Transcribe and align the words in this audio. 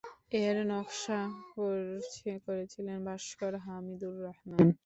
এর 0.39 0.57
নকশা 0.69 1.19
করেছিলেন 2.45 2.97
ভাস্কর 3.07 3.53
হামিদুর 3.65 4.15
রহমান। 4.25 4.67